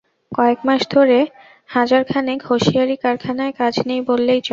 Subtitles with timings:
[0.31, 1.19] কয়েক মাস ধরে
[1.69, 4.49] হাজার খানেক হোসিয়ারি কারখানায় কাজ নেই বললেই চলে।